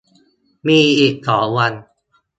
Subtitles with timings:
[0.67, 1.73] มีอีกสองวัน